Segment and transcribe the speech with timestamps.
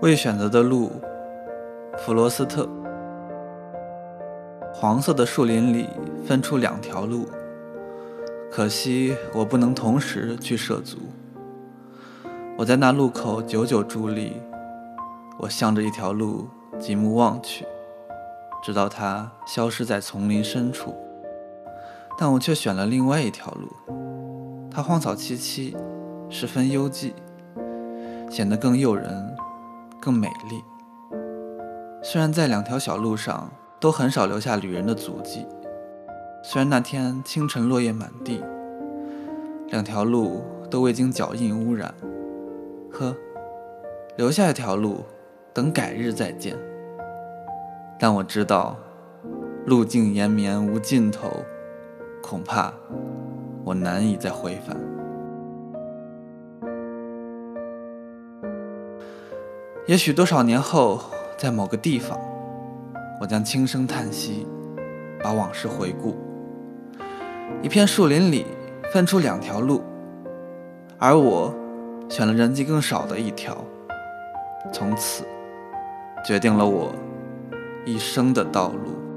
[0.00, 0.92] 未选择的路，
[1.96, 2.68] 弗罗斯特。
[4.72, 5.88] 黄色的树林里
[6.24, 7.26] 分出两条路，
[8.48, 10.98] 可惜我不能同时去涉足。
[12.56, 14.34] 我在那路口久久伫立，
[15.36, 16.46] 我向着一条路
[16.78, 17.66] 极目望去，
[18.62, 20.94] 直到它消失在丛林深处。
[22.16, 23.68] 但我却选了另外一条路，
[24.70, 25.74] 它荒草萋萋，
[26.28, 27.14] 十分幽寂，
[28.30, 29.36] 显得更诱人。
[30.00, 30.62] 更美丽。
[32.02, 35.46] 虽然在两条小路上都很少留下旅人的足迹，
[36.42, 38.42] 虽然那天清晨落叶满地，
[39.68, 41.92] 两条路都未经脚印污染，
[42.92, 43.14] 呵，
[44.16, 45.04] 留下一条路，
[45.52, 46.56] 等改日再见。
[47.98, 48.76] 但我知道，
[49.66, 51.28] 路径延绵无尽头，
[52.22, 52.72] 恐怕
[53.64, 54.97] 我难以再回返。
[59.88, 61.00] 也许多少年后，
[61.38, 62.20] 在某个地方，
[63.18, 64.46] 我将轻声叹息，
[65.22, 66.14] 把往事回顾。
[67.62, 68.44] 一片树林里
[68.92, 69.82] 分出两条路，
[70.98, 71.54] 而我
[72.06, 73.56] 选了人迹更少的一条，
[74.74, 75.24] 从此
[76.22, 76.92] 决定了我
[77.86, 79.07] 一生的道路。